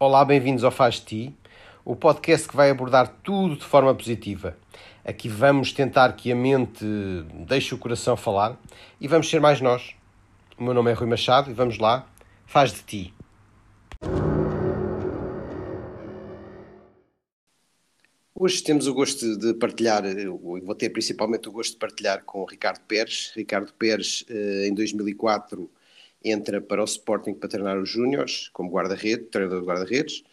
[0.00, 1.34] Olá, bem-vindos ao Faz Ti,
[1.84, 4.56] o podcast que vai abordar tudo de forma positiva.
[5.04, 6.84] Aqui vamos tentar que a mente
[7.48, 8.56] deixe o coração falar
[9.00, 9.96] e vamos ser mais nós.
[10.56, 12.08] O meu nome é Rui Machado e vamos lá,
[12.46, 13.14] faz de ti.
[18.36, 22.82] Hoje temos o gosto de partilhar, vou ter principalmente o gosto de partilhar com Ricardo
[22.86, 23.32] Pérez.
[23.34, 25.68] Ricardo Pérez, eh, em 2004,
[26.22, 30.24] entra para o Sporting para treinar os Júniores, como guarda-redes, treinador de guarda-redes.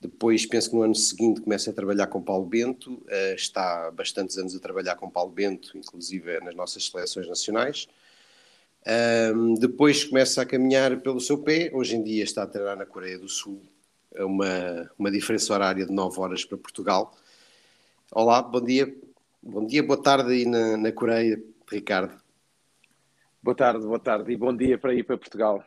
[0.00, 3.90] Depois, penso que no ano seguinte começa a trabalhar com Paulo Bento, uh, está há
[3.90, 7.86] bastantes anos a trabalhar com Paulo Bento, inclusive nas nossas seleções nacionais.
[9.34, 12.86] Um, depois começa a caminhar pelo seu pé, hoje em dia está a treinar na
[12.86, 13.60] Coreia do Sul,
[14.16, 17.14] uma, uma diferença horária de 9 horas para Portugal.
[18.10, 18.92] Olá, bom dia,
[19.42, 22.29] bom dia, boa tarde aí na, na Coreia, Ricardo.
[23.42, 25.64] Boa tarde, boa tarde e bom dia para ir para Portugal.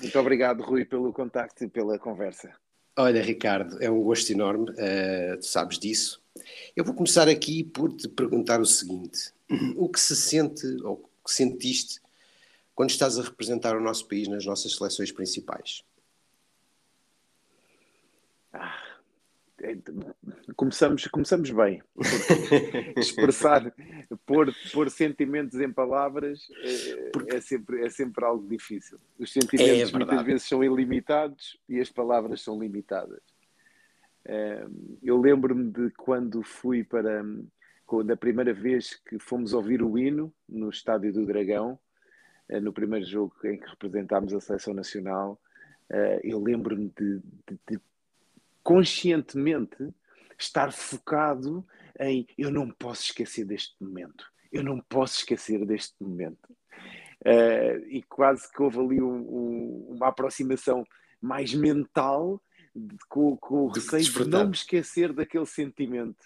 [0.00, 2.50] Muito obrigado, Rui, pelo contacto e pela conversa.
[2.96, 6.22] Olha, Ricardo, é um gosto enorme, uh, tu sabes disso.
[6.74, 9.34] Eu vou começar aqui por te perguntar o seguinte:
[9.76, 12.00] o que se sente ou o que sentiste
[12.74, 15.84] quando estás a representar o nosso país nas nossas seleções principais?
[18.50, 18.82] Ah,
[19.58, 19.76] é,
[20.56, 21.82] começamos, começamos bem.
[22.96, 23.72] Expressar,
[24.26, 26.48] pôr, pôr sentimentos em palavras
[27.28, 28.98] é, é, sempre, é sempre algo difícil.
[29.18, 33.20] Os sentimentos é muitas vezes são ilimitados e as palavras são limitadas.
[35.02, 37.24] Eu lembro-me de quando fui para.
[38.04, 41.76] Da primeira vez que fomos ouvir o hino no Estádio do Dragão,
[42.48, 45.40] eh, no primeiro jogo em que representámos a seleção nacional,
[45.88, 47.80] eh, eu lembro-me de, de, de
[48.62, 49.92] conscientemente
[50.42, 51.66] estar focado
[51.98, 56.48] em eu não posso esquecer deste momento, eu não posso esquecer deste momento.
[57.20, 60.86] Uh, e quase que houve ali um, um, uma aproximação
[61.20, 62.42] mais mental
[62.74, 66.24] de, com, com, o receio de não me esquecer daquele sentimento.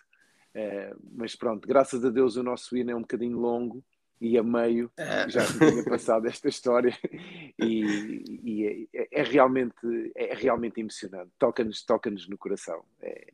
[0.54, 3.84] Uh, mas pronto, graças a Deus o nosso hino é um bocadinho longo
[4.20, 5.28] e a meio é.
[5.28, 6.96] já me tinha passado esta história
[7.58, 13.32] e, e é, é, realmente, é realmente emocionante, toca-nos toca no coração, é,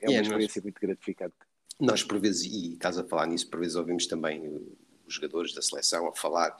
[0.00, 1.34] é, é uma experiência nós, muito gratificante.
[1.78, 4.46] Nós por vezes, e estás a falar nisso, por vezes ouvimos também
[5.06, 6.56] os jogadores da seleção a falar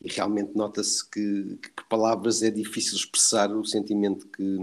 [0.00, 4.58] e realmente nota-se que, que, palavras é difícil expressar o sentimento que,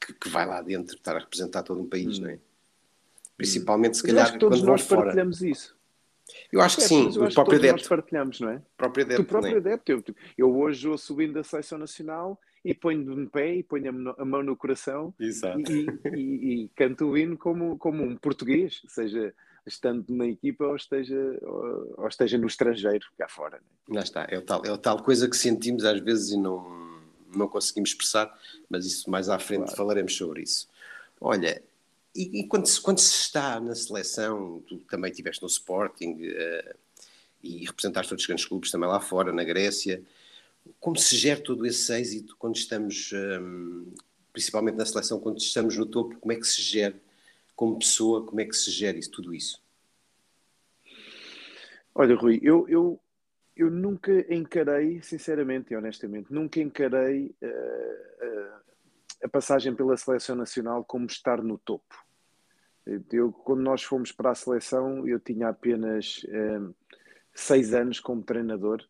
[0.00, 2.22] que, que, vai lá dentro, estar a representar todo um país, hum.
[2.22, 2.38] não é?
[3.36, 5.50] Principalmente, se calhar, todos nós partilhamos fora.
[5.50, 5.76] isso.
[6.50, 7.78] Eu acho que é, sim, o próprio adepto.
[7.78, 8.56] Nós partilhamos, não é?
[8.56, 9.22] O próprio adepto.
[9.22, 9.92] O próprio adepto.
[9.92, 10.04] Eu,
[10.38, 14.42] eu hoje vou subindo da seleção nacional e ponho-me de pé e ponho a mão
[14.42, 15.30] no coração e,
[16.16, 19.34] e, e, canto o hino como, como um português, seja
[19.66, 23.58] estando na equipa ou esteja, ou, ou esteja no estrangeiro, cá fora.
[23.88, 23.96] Né?
[23.96, 27.00] Lá está, é o, tal, é o tal coisa que sentimos às vezes e não,
[27.34, 28.32] não conseguimos expressar,
[28.68, 29.76] mas isso mais à frente claro.
[29.76, 30.68] falaremos sobre isso.
[31.20, 31.62] Olha,
[32.14, 36.74] e, e quando, se, quando, se, está na seleção, tu também estiveste no Sporting uh,
[37.42, 40.02] e representaste outros grandes clubes também lá fora, na Grécia.
[40.80, 43.94] Como se gera todo esse êxito quando estamos, um, ehm,
[44.32, 46.18] principalmente na seleção, quando estamos no topo?
[46.18, 46.94] Como é que se gera
[47.54, 48.24] como pessoa?
[48.24, 49.62] Como é que se gera isso, tudo isso?
[51.94, 53.00] Olha, Rui, eu, eu,
[53.56, 58.64] eu nunca encarei, sinceramente e honestamente, nunca encarei uh, uh,
[59.22, 62.04] a passagem pela seleção nacional como estar no topo.
[63.10, 66.60] Eu, quando nós fomos para a seleção, eu tinha apenas eh,
[67.32, 68.86] seis anos como treinador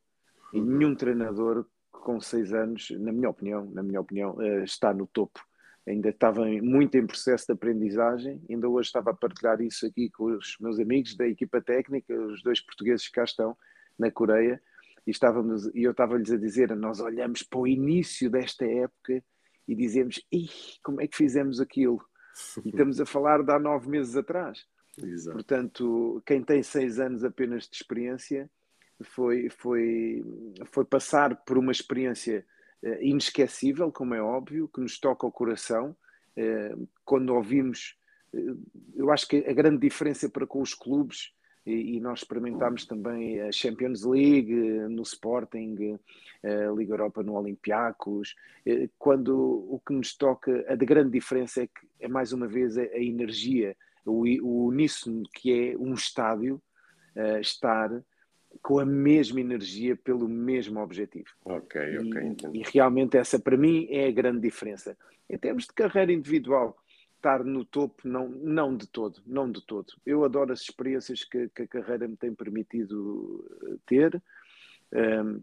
[0.55, 5.07] e nenhum treinador com seis anos, na minha opinião, na minha opinião, eh, está no
[5.07, 5.41] topo.
[5.87, 10.25] Ainda estava muito em processo de aprendizagem, ainda hoje estava a partilhar isso aqui com
[10.37, 13.57] os meus amigos da equipa técnica, os dois portugueses que cá estão
[13.99, 14.61] na Coreia,
[15.07, 19.23] e, estávamos, e eu estava-lhes a dizer, nós olhamos para o início desta época
[19.69, 20.21] e dizemos,
[20.83, 22.01] como é que fizemos aquilo?
[22.65, 24.67] E estamos a falar de há nove meses atrás.
[25.03, 25.37] Exato.
[25.37, 28.51] Portanto, quem tem seis anos apenas de experiência
[29.05, 30.25] foi, foi,
[30.67, 32.45] foi passar por uma experiência
[32.83, 35.97] uh, inesquecível, como é óbvio, que nos toca o coração.
[36.37, 37.97] Uh, quando ouvimos,
[38.33, 38.59] uh,
[38.95, 41.33] eu acho que a grande diferença para com os clubes
[41.67, 44.53] e, nós experimentámos também a Champions League
[44.91, 45.99] no Sporting,
[46.43, 48.37] a Liga Europa no Olympiacos,
[48.67, 52.47] eh, quando o que nos toca, a de grande diferença é que é mais uma
[52.47, 53.75] vez a, energia,
[54.05, 56.61] o, uníssono que é um estádio
[57.41, 57.91] estar
[58.65, 61.29] com a mesma energia pelo mesmo objetivo.
[61.45, 62.37] Ok, ok.
[62.55, 64.97] E, e, realmente essa para mim é a grande diferença.
[65.29, 66.75] Em termos de carreira individual,
[67.15, 69.93] estar no topo, não, não de todo, não de todo.
[70.07, 74.23] Eu adoro as experiências que, que a carreira me tem permitido eh, ter
[74.95, 75.43] um,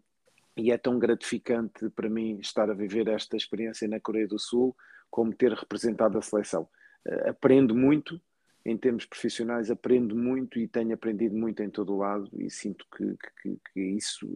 [0.57, 4.75] e é tão gratificante para mim estar a viver esta experiência na Coreia do Sul
[5.11, 6.67] como ter representado a seleção.
[7.07, 8.19] Uh, aprendo muito
[8.65, 12.85] em termos profissionais, aprendo muito e tenho aprendido muito em todo o lado e sinto
[12.95, 14.27] que, que, que isso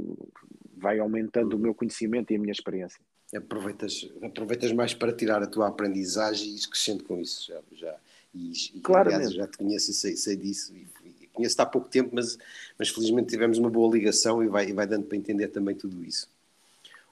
[0.75, 2.99] vai aumentando o meu conhecimento e a minha experiência.
[3.35, 7.47] Aproveitas, aproveitas mais para tirar a tua aprendizagem e ir crescendo com isso.
[7.47, 7.99] Já, já,
[8.35, 10.75] e, claro, aliás, já te conheço e sei, sei disso.
[10.75, 10.87] E,
[11.21, 12.37] e conheço-te há pouco tempo, mas,
[12.77, 16.03] mas felizmente tivemos uma boa ligação e vai, e vai dando para entender também tudo
[16.03, 16.29] isso.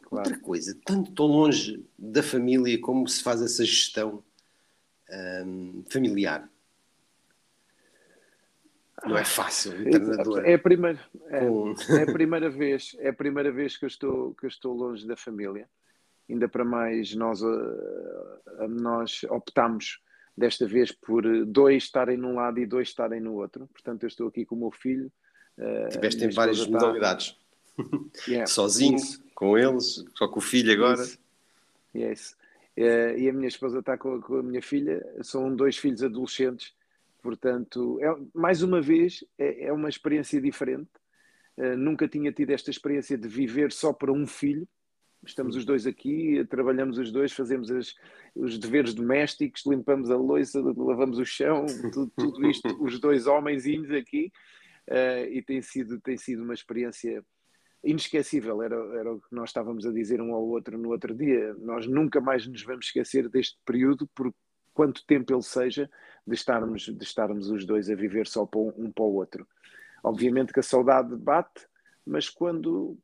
[0.01, 0.29] Claro.
[0.29, 4.23] Outra coisa, tanto tão longe da família, como se faz essa gestão
[5.45, 6.49] hum, familiar?
[9.05, 9.73] Não é fácil,
[10.45, 11.45] É a primeira, é,
[11.97, 15.05] é, a primeira vez, é a primeira vez que eu estou que eu estou longe
[15.05, 15.67] da família.
[16.29, 19.99] Ainda para mais nós uh, nós optamos
[20.37, 23.67] desta vez por dois estarem num lado e dois estarem no outro.
[23.67, 25.11] Portanto, eu estou aqui com o meu filho.
[25.57, 26.71] Uh, Tiveste em várias está...
[26.71, 27.37] modalidades.
[28.27, 29.23] Yeah, Sozinho, isso.
[29.33, 31.01] com eles, só com o filho agora.
[31.01, 31.17] Isso.
[31.95, 32.37] Yes.
[32.77, 35.03] E a minha esposa está com a minha filha.
[35.23, 36.71] São dois filhos adolescentes
[37.23, 40.91] Portanto, é, mais uma vez, é, é uma experiência diferente.
[41.57, 44.67] Uh, nunca tinha tido esta experiência de viver só para um filho.
[45.25, 47.95] Estamos os dois aqui, trabalhamos os dois, fazemos as,
[48.35, 53.89] os deveres domésticos, limpamos a louça, lavamos o chão, tudo, tudo isto, os dois homenzinhos
[53.91, 54.29] aqui.
[54.89, 57.23] Uh, e tem sido, tem sido uma experiência
[57.85, 58.61] inesquecível.
[58.61, 61.53] Era, era o que nós estávamos a dizer um ao outro no outro dia.
[61.53, 64.33] Nós nunca mais nos vamos esquecer deste período, por
[64.73, 65.89] quanto tempo ele seja,
[66.25, 69.47] de estarmos, de estarmos os dois a viver só para um, um para o outro.
[70.03, 71.67] Obviamente que a saudade bate,
[72.05, 72.97] mas quando,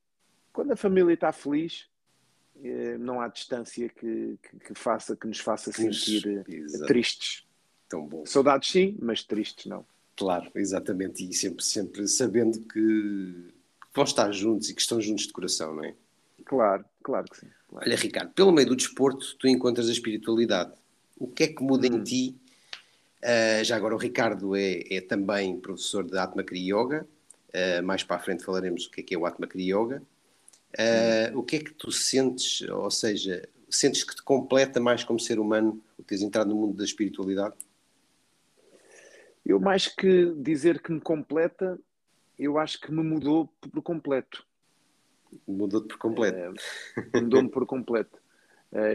[0.51, 1.87] quando a família está feliz,
[2.63, 6.85] eh, não há distância que, que, faça, que nos faça sentir eh, Exato.
[6.87, 7.47] tristes.
[7.87, 8.25] Tão bom.
[8.25, 9.85] Saudades sim, mas tristes não.
[10.15, 11.27] Claro, exatamente.
[11.27, 13.53] E sempre, sempre sabendo que
[13.93, 15.95] vão estar juntos e que estão juntos de coração, não é?
[16.45, 17.47] Claro, claro que sim.
[17.67, 17.85] Claro.
[17.87, 20.73] Olha, Ricardo, pelo meio do desporto, tu encontras a espiritualidade.
[21.19, 21.97] O que é que muda hum.
[21.97, 22.39] em ti
[23.19, 27.07] Uh, já agora o Ricardo é, é, também professor de Atma Kriya Yoga.
[27.49, 30.01] Uh, mais para a frente falaremos o que é, que é o Atma Kriya Yoga.
[30.73, 35.19] Uh, o que é que tu sentes, ou seja, sentes que te completa mais como
[35.19, 37.55] ser humano o teres entrado no mundo da espiritualidade?
[39.45, 41.77] Eu mais que dizer que me completa,
[42.37, 44.45] eu acho que me mudou por completo.
[45.47, 46.61] Mudou-te por completo.
[47.13, 48.17] Mudou-me por completo.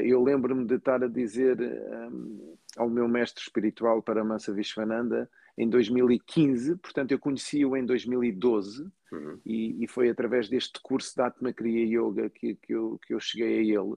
[0.05, 6.77] Eu lembro-me de estar a dizer um, ao meu mestre espiritual Paramahansa Vishwananda em 2015,
[6.77, 9.41] portanto eu conheci-o em 2012 uhum.
[9.47, 13.21] e, e, foi através deste curso de Atma Kriya Yoga que, que, eu, que eu
[13.21, 13.95] cheguei a ele.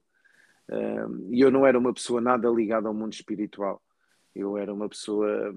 [0.69, 3.81] Um, e eu não era uma pessoa nada ligada ao mundo espiritual.
[4.35, 5.55] Eu era uma pessoa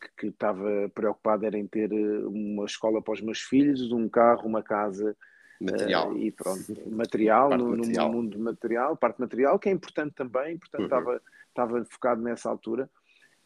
[0.00, 1.90] que, que estava preocupada em ter
[2.26, 5.16] uma escola para os meus filhos, um carro, uma casa,
[5.60, 6.12] material.
[6.12, 8.08] Uh, e pronto, material, no, material.
[8.08, 10.86] no, mundo material, parte material, que é importante também, portanto uhum.
[10.86, 11.22] estava
[11.54, 12.90] estava focado nessa altura.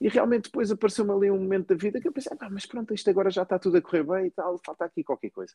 [0.00, 2.94] E realmente depois apareceu-me ali um momento da vida que eu pensei, ah, mas pronto,
[2.94, 5.54] isto agora já está tudo a correr bem e tal, falta aqui qualquer coisa.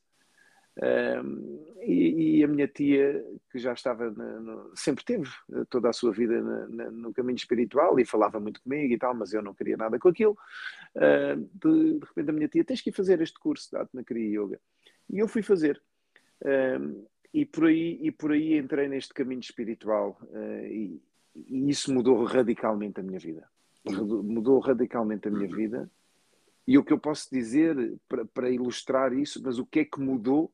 [0.75, 5.29] Um, e, e, a minha tia, que já estava, na, no, sempre teve
[5.69, 9.13] toda a sua vida na, na, no caminho espiritual e falava muito comigo e tal,
[9.13, 10.35] mas eu não queria nada com aquilo.
[10.95, 14.03] Uh, de, de, repente, a minha tia, tens que ir fazer este curso de Atma
[14.03, 14.59] Kriya Yoga.
[15.09, 15.81] E eu fui fazer.
[16.43, 20.19] Um, e, por aí, e por aí entrei neste caminho espiritual.
[20.23, 21.01] Uh, e,
[21.35, 23.47] e isso mudou radicalmente a minha vida.
[23.85, 25.55] Mudou radicalmente a minha uhum.
[25.55, 25.91] vida.
[26.65, 29.99] E o que eu posso dizer para, para ilustrar isso, mas o que é que
[29.99, 30.51] mudou?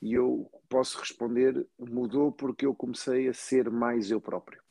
[0.00, 4.62] E eu posso responder: mudou porque eu comecei a ser mais eu próprio.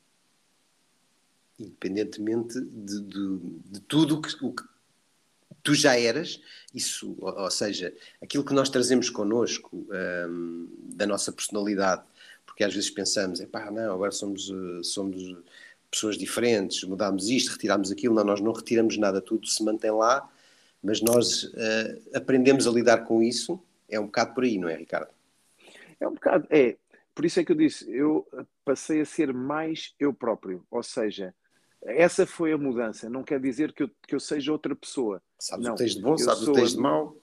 [1.58, 3.38] Independentemente de, de,
[3.70, 4.64] de tudo que, o que
[5.64, 6.40] tu já eras,
[6.74, 7.92] isso, ou, seja,
[8.22, 9.86] aquilo que nós trazemos connosco
[10.28, 12.02] um, da nossa personalidade,
[12.44, 15.36] porque às vezes pensamos, pá, não, agora somos, eh, somos
[15.90, 20.28] pessoas diferentes, mudámos isto, retirámos aquilo, não, nós não retiramos nada, tudo se mantém lá,
[20.82, 24.76] mas nós uh, aprendemos a lidar com isso, é um bocado por aí, não é,
[24.76, 25.08] Ricardo?
[25.98, 26.76] É um bocado, é.
[27.14, 28.26] Por isso é que eu disse, eu
[28.64, 31.34] passei a ser mais eu próprio, ou seja,
[31.84, 35.22] essa foi a mudança, não quer dizer que eu, que eu seja outra pessoa.
[35.38, 37.16] Sabes não, o que tens de bom, sabes o que tens de mau.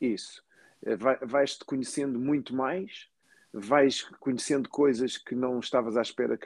[0.00, 0.42] Isso.
[0.84, 3.08] Eh, vais-te conhecendo muito mais,
[3.52, 6.38] vais conhecendo coisas que não estavas à espera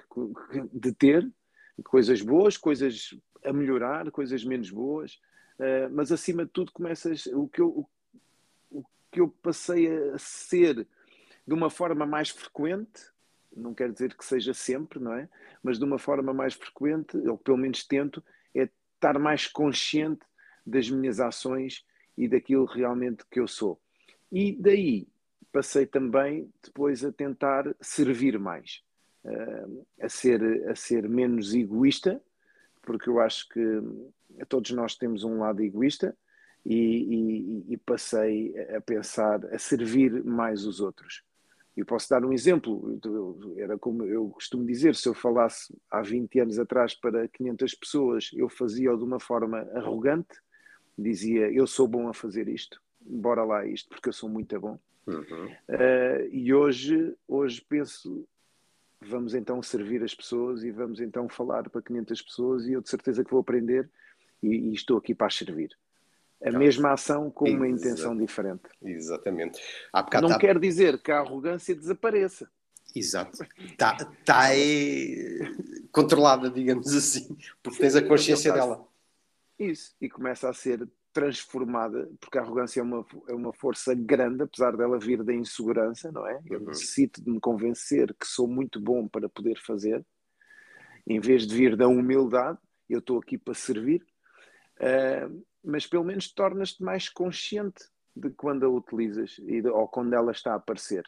[0.73, 1.31] de ter,
[1.85, 5.21] coisas boas, coisas a melhorar, coisas menos boas,
[5.59, 7.89] uh, mas acima de tudo começas o que eu o,
[8.71, 10.87] o que eu passei a ser
[11.47, 13.12] de uma forma mais frequente,
[13.57, 15.29] não quer dizer que seja sempre, não é?
[15.63, 18.23] Mas de uma forma mais frequente, ou pelo menos tento,
[18.55, 20.25] é estar mais consciente
[20.67, 21.85] das minhas ações
[22.17, 23.81] e daquilo realmente que eu sou.
[24.31, 25.09] E daí
[25.51, 28.83] passei também depois a tentar servir mais.
[29.25, 32.21] uh, a, ser, a ser menos egoísta,
[32.83, 33.61] porque eu acho que
[34.49, 36.17] todos nós temos um lado egoísta
[36.65, 41.23] e, e, e passei a pensar, a servir mais os outros.
[41.77, 43.01] Eu posso dar um exemplo,
[43.57, 48.31] era como eu costumo dizer, se eu falasse há 20 anos atrás para 500 pessoas,
[48.35, 50.39] eu fazia-o de uma forma arrogante,
[50.99, 54.79] dizia eu sou bom a fazer isto, bora lá isto, porque eu sou muito bom.
[55.07, 55.47] Uhum.
[55.69, 58.29] Uh, e hoje, hoje penso,
[59.01, 62.91] vamos então servir as pessoas e vamos então falar para 500 pessoas e eu de
[62.91, 63.91] certeza que vou aprender
[64.43, 65.71] e, e estou aqui para as servir
[66.45, 68.63] a mesma ação com uma intenção diferente.
[68.83, 69.61] Exatamente.
[70.21, 70.39] Não tá...
[70.39, 72.49] quer dizer que a arrogância desapareça.
[72.95, 73.45] Exato.
[73.59, 75.41] Está tá é...
[75.91, 78.87] controlada, digamos assim, porque tens a consciência dela.
[79.59, 84.43] Isso, e começa a ser transformada, porque a arrogância é uma, é uma força grande,
[84.43, 86.41] apesar dela vir da insegurança, não é?
[86.49, 86.67] Eu uhum.
[86.67, 90.05] necessito de me convencer que sou muito bom para poder fazer,
[91.07, 92.59] em vez de vir da humildade,
[92.89, 94.05] eu estou aqui para servir.
[94.83, 97.85] Uh, mas pelo menos tornas-te mais consciente
[98.15, 101.05] de quando a utilizas e de, ou quando ela está a aparecer.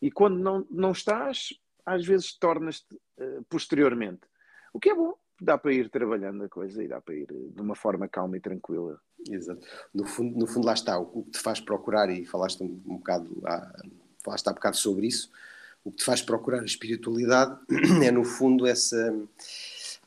[0.00, 1.48] E quando não, não estás,
[1.84, 4.20] às vezes tornas-te uh, posteriormente.
[4.72, 7.60] O que é bom, dá para ir trabalhando a coisa e dá para ir de
[7.60, 9.00] uma forma calma e tranquila.
[9.28, 9.66] Exato.
[9.92, 12.96] No fundo, no fundo lá está, o que te faz procurar, e falaste um, um
[12.96, 13.72] bocado, há,
[14.24, 15.30] falaste há um bocado sobre isso,
[15.84, 17.58] o que te faz procurar a espiritualidade
[18.04, 19.14] é no fundo essa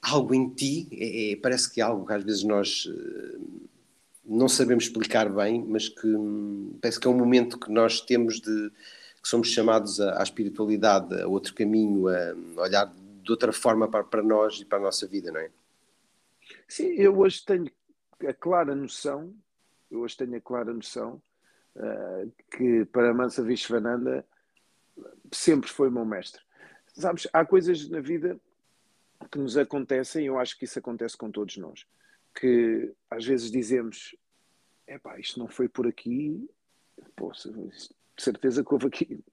[0.02, 3.70] algo em ti, é, é, parece que é algo que às vezes nós uh,
[4.26, 8.40] não sabemos explicar bem, mas que hum, parece que é um momento que nós temos
[8.40, 8.72] de
[9.22, 14.04] que somos chamados à, à espiritualidade, a outro caminho, a olhar de outra forma para,
[14.04, 15.50] para nós e para a nossa vida, não é?
[16.68, 17.70] Sim, eu hoje tenho
[18.28, 19.34] a clara noção,
[19.92, 21.22] eu hoje tenho a clara noção
[21.76, 24.26] uh, que para Mansa Vishwananda
[25.32, 26.42] sempre foi meu mestre.
[26.94, 28.40] Sabes, há coisas na vida
[29.28, 31.86] que nos acontecem, eu acho que isso acontece com todos nós
[32.40, 34.16] que às vezes dizemos:
[35.02, 36.50] pá, isto não foi por aqui,
[37.16, 39.24] pô, de certeza que houve aqui.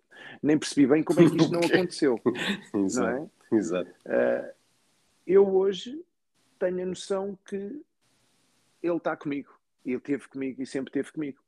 [0.43, 2.21] Nem percebi bem como é que isto não aconteceu.
[2.75, 3.11] Exato.
[3.11, 3.59] Não é?
[3.59, 3.91] Exato.
[4.07, 4.55] Uh,
[5.27, 6.03] eu hoje
[6.59, 7.57] tenho a noção que
[8.83, 9.55] ele está comigo.
[9.85, 11.39] Ele esteve comigo e sempre esteve comigo.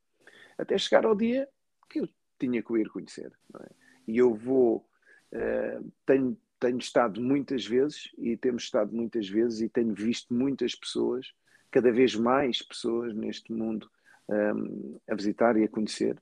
[0.57, 1.49] Até chegar ao dia
[1.89, 3.33] que eu tinha que o ir conhecer.
[3.61, 3.69] É?
[4.07, 4.87] E eu vou.
[5.33, 10.75] Uh, tenho, tenho estado muitas vezes e temos estado muitas vezes e tenho visto muitas
[10.75, 11.33] pessoas
[11.71, 13.91] cada vez mais pessoas neste mundo
[14.29, 16.21] um, a visitar e a conhecer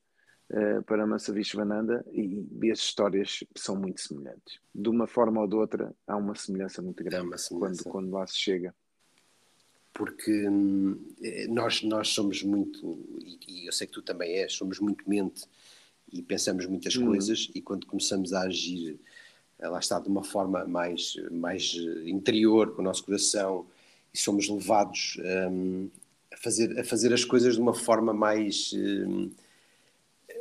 [0.51, 4.61] uh, para Mansavishvananda e, e as histórias são muito semelhantes.
[4.75, 7.85] De uma forma ou de outra, há uma semelhança muito grande semelhança.
[7.85, 8.75] Quando, quando lá se chega.
[9.93, 11.01] Porque hum,
[11.49, 13.03] nós, nós somos muito,
[13.49, 15.47] e eu sei que tu também és, somos muito mente
[16.13, 17.07] e pensamos muitas hum.
[17.07, 18.99] coisas e quando começamos a agir eh,
[19.61, 23.67] lá está de uma forma mais, mais interior com o nosso coração
[24.13, 25.19] e somos levados
[25.51, 25.89] um,
[26.33, 28.73] a, fazer, a fazer as coisas de uma forma mais.
[28.75, 29.31] Um,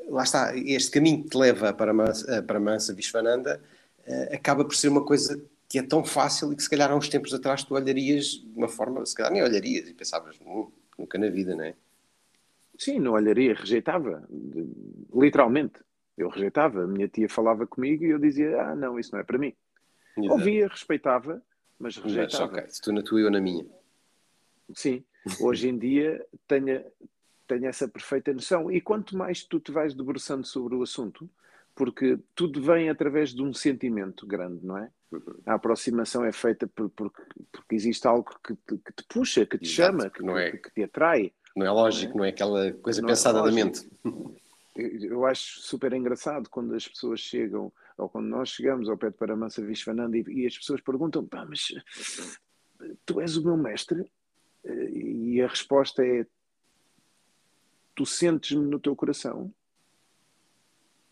[0.09, 3.61] lá está, este caminho que te leva para, Mansa, para Mansa Vishwananda
[4.07, 6.95] uh, acaba por ser uma coisa que é tão fácil e que se calhar há
[6.95, 10.69] uns tempos atrás tu olharias de uma forma, se calhar nem olharias e pensavas, hum,
[10.97, 11.73] nunca na vida, não é?
[12.77, 14.27] Sim, não olharia, rejeitava,
[15.13, 15.84] literalmente.
[16.17, 16.83] Eu rejeitava.
[16.83, 19.53] A minha tia falava comigo e eu dizia: Ah, não, isso não é para mim.
[20.17, 20.33] Exato.
[20.33, 21.41] Ouvia, respeitava,
[21.77, 22.47] mas rejeitava.
[22.47, 23.65] Mas, ok, se tu na tua e eu na minha.
[24.73, 25.03] Sim,
[25.39, 26.83] hoje em dia tenho,
[27.47, 28.71] tenho essa perfeita noção.
[28.71, 31.29] E quanto mais tu te vais debruçando sobre o assunto,
[31.75, 34.89] porque tudo vem através de um sentimento grande, não é?
[35.11, 35.21] Uhum.
[35.45, 37.11] A aproximação é feita por, por,
[37.51, 40.51] porque existe algo que te, que te puxa, que te Exato, chama, que, não é,
[40.51, 41.31] que, que, te atrai.
[41.55, 43.87] Não é lógico, não é, não é aquela coisa não pensada é da mente.
[44.75, 49.17] Eu acho super engraçado quando as pessoas chegam ou quando nós chegamos ao pé de
[49.17, 51.73] Paramansa Vishwananda e, e as pessoas perguntam, pá, mas
[53.05, 54.11] tu és o meu mestre?
[54.65, 56.25] E a resposta é,
[57.95, 59.53] tu sentes-me no teu coração?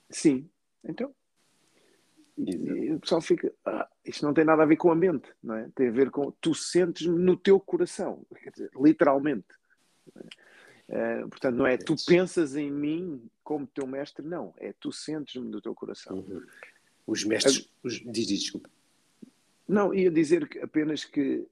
[0.09, 0.49] Sim.
[0.83, 1.15] Então,
[2.37, 5.55] e o pessoal fica, ah, isto não tem nada a ver com a mente, não
[5.55, 5.69] é?
[5.75, 9.47] Tem a ver com tu sentes-me no teu coração, dizer, literalmente.
[10.89, 15.47] Uh, portanto, não é tu pensas em mim como teu mestre, não, é tu sentes-me
[15.47, 16.17] no teu coração.
[16.17, 16.43] Uhum.
[17.07, 17.69] Os mestres.
[17.81, 17.99] Os...
[17.99, 18.69] Diz, diz, desculpa.
[19.67, 21.47] Não, ia dizer apenas que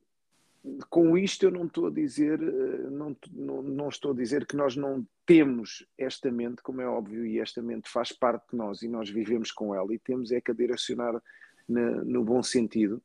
[0.90, 4.56] com isto eu não estou a dizer, eh, não, não, não, estou a dizer que
[4.56, 8.84] nós não temos esta mente, como é óbvio, e esta mente faz parte de nós
[8.84, 11.22] e nós vivemos com ela e temos é que a direcionar
[11.68, 13.02] na, no bom sentido.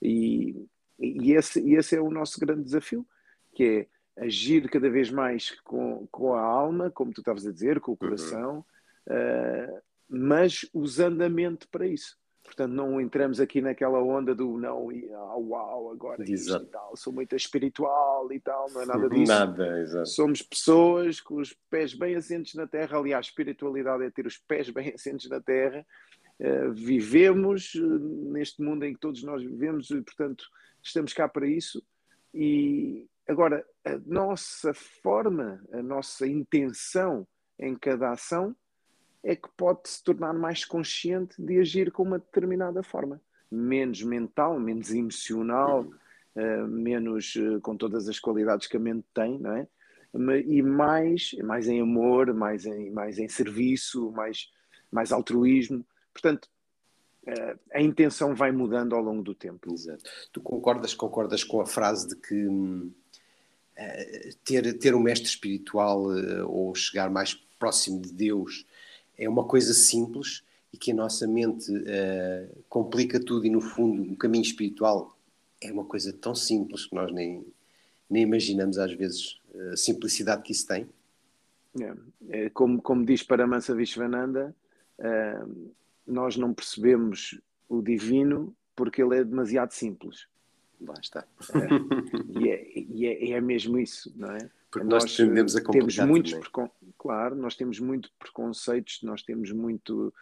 [0.00, 0.66] E,
[0.98, 3.06] e, esse, esse é o nosso grande desafio,
[3.54, 7.80] que é agir cada vez mais com, com a alma, como tu estavas a dizer,
[7.80, 7.98] com o uhum.
[7.98, 8.64] coração,
[9.08, 9.74] uhum.
[9.74, 12.16] uh, mas usando a mente para isso.
[12.44, 16.62] portanto não entramos aqui naquela onda do não e ah, uau, agora Exato.
[16.62, 19.32] isto e tal, sou muito espiritual e tal, não é nada disso.
[19.32, 20.08] Nada, exato.
[20.08, 24.70] Somos pessoas com os pés bem assentes na terra, aliás, espiritualidade é ter os pés
[24.70, 25.84] bem assentes na terra.
[26.38, 27.98] Uh, vivemos uh,
[28.32, 30.44] neste mundo em que todos nós vivemos e, portanto,
[30.82, 31.82] estamos cá para isso.
[32.34, 37.26] E agora, a nossa forma, a nossa intenção
[37.58, 38.54] em cada ação
[39.22, 43.20] é que pode se tornar mais consciente de agir com uma determinada forma.
[43.50, 45.86] Menos mental, menos emocional,
[46.36, 49.66] uh, menos uh, com todas as qualidades que a mente tem, não é?
[50.46, 54.48] E mais, mais em amor, mais em, mais em serviço, mais,
[54.90, 55.84] mais altruísmo.
[56.12, 56.48] Portanto,
[57.26, 59.72] uh, a intenção vai mudando ao longo do tempo.
[59.72, 60.04] Exato.
[60.32, 62.92] Tu concordas, concordas com a frase de que hum,
[64.44, 66.04] ter, ter um mestre espiritual
[66.46, 68.66] ou chegar mais próximo de Deus
[69.16, 74.12] é uma coisa simples e que a nossa mente uh, complica tudo e no fundo
[74.12, 75.16] o caminho espiritual
[75.60, 77.46] é uma coisa tão simples que nós nem,
[78.10, 79.40] nem imaginamos às vezes
[79.72, 80.88] a simplicidade que isso tem.
[81.80, 84.54] É, é, como, como diz Paramahansa Vishwananda,
[84.98, 85.72] uh,
[86.06, 90.26] nós não percebemos o divino porque ele é demasiado simples.
[90.86, 91.24] Lá está.
[91.54, 94.50] É, e, é, e, é, é mesmo isso, não é?
[94.70, 96.34] Porque nós, nós tendemos a temos muitos
[96.98, 100.12] claro, nós temos muito preconceitos, nós temos muito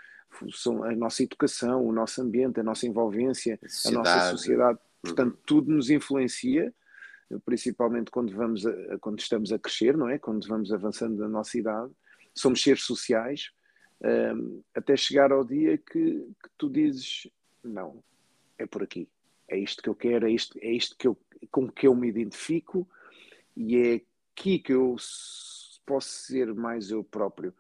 [0.85, 5.41] a nossa educação, o nosso ambiente, a nossa envolvência, a, a nossa sociedade, portanto, uhum.
[5.47, 6.73] tudo nos influencia,
[7.45, 10.19] principalmente quando vamos a, quando estamos a crescer, não é?
[10.19, 11.93] Quando vamos avançando na nossa idade,
[12.35, 13.51] somos seres sociais,
[14.03, 17.29] um, até chegar ao dia que, que, tu dizes
[17.63, 18.03] não,
[18.59, 19.09] é por aqui,
[19.49, 21.17] é isto que eu quero, é isto, é isto que eu,
[21.51, 22.89] com que eu me identifico
[23.57, 24.01] e é
[24.33, 24.97] aqui que eu
[25.85, 27.55] posso ser mais eu próprio.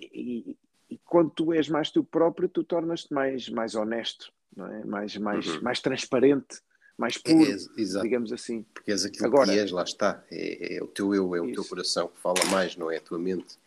[0.00, 0.56] E,
[0.90, 4.84] e quando tu és mais tu próprio, tu tornas-te mais, mais honesto, não é?
[4.84, 5.62] mais, mais, uhum.
[5.62, 6.60] mais transparente,
[6.98, 8.62] mais puro, é, digamos assim.
[8.74, 10.22] Porque és aquilo Agora, que és, lá está.
[10.30, 11.54] É, é o teu eu, é o isso.
[11.54, 13.58] teu coração que fala mais, não é a tua mente.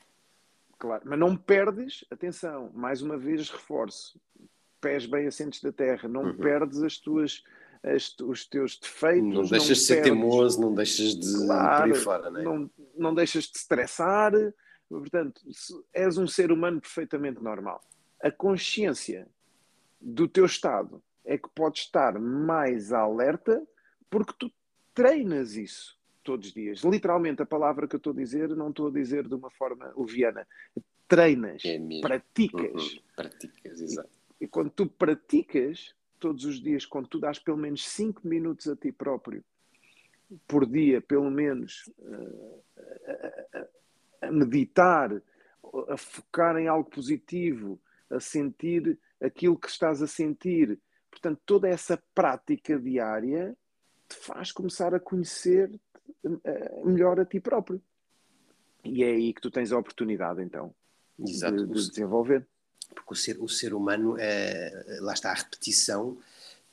[0.78, 4.20] Claro, mas não perdes, atenção, mais uma vez reforço,
[4.82, 6.38] pés bem assentes da terra, não uhum.
[6.38, 7.44] perdes as tuas
[7.86, 9.34] as, os teus defeitos.
[9.34, 12.44] Não deixas não de ser teimoso, não deixas de claro, por aí fora, não, é?
[12.44, 14.32] não, não deixas de estressar.
[14.90, 15.42] Portanto,
[15.94, 17.82] és um ser humano perfeitamente normal.
[18.22, 19.28] A consciência
[20.00, 23.62] do teu estado é que pode estar mais alerta
[24.10, 24.52] porque tu
[24.94, 26.82] treinas isso todos os dias.
[26.82, 29.94] Literalmente, a palavra que eu estou a dizer, não estou a dizer de uma forma
[29.96, 30.48] leviana.
[31.08, 32.94] Treinas, é praticas.
[32.94, 33.00] Uhum.
[33.16, 34.10] Praticas, exato.
[34.40, 38.76] E, quando tu praticas, todos os dias, quando tu dás pelo menos 5 minutos a
[38.76, 39.44] ti próprio,
[40.48, 42.60] por dia, pelo menos, eh,
[43.08, 45.22] a, a, a meditar,
[45.90, 50.80] a focar em algo positivo, a sentir aquilo que estás a sentir.
[51.10, 53.56] Portanto, toda essa prática diária
[54.08, 55.80] te faz começar a conhecer
[56.44, 57.82] eh, melhor a ti próprio.
[58.84, 60.74] E é aí que tu tens a oportunidade, então,
[61.18, 62.48] de, de desenvolver
[62.94, 66.18] porque o ser, o ser humano, é, lá está a repetição.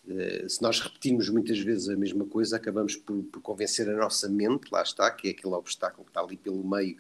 [0.09, 4.29] É, se nós repetirmos muitas vezes a mesma coisa, acabamos por, por, convencer a nossa
[4.29, 6.97] mente, lá está, que é aquele obstáculo que está ali pelo meio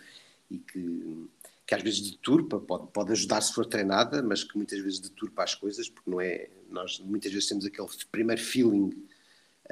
[0.50, 1.28] e que,
[1.66, 5.42] que às vezes deturpa, pode, pode ajudar se for treinada, mas que muitas vezes deturpa
[5.42, 6.48] as coisas, porque não é.
[6.70, 8.92] Nós muitas vezes temos aquele primeiro feeling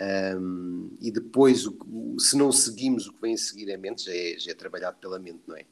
[0.00, 4.04] um, e depois, o, o, se não seguimos o que vem a seguir a mente,
[4.04, 5.64] já é, já é trabalhado pela mente, não é?